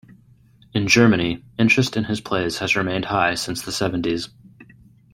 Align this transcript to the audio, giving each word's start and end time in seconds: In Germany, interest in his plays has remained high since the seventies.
In 0.73 0.87
Germany, 0.87 1.45
interest 1.59 1.95
in 1.95 2.05
his 2.05 2.21
plays 2.21 2.57
has 2.57 2.75
remained 2.75 3.05
high 3.05 3.35
since 3.35 3.61
the 3.61 3.71
seventies. 3.71 4.29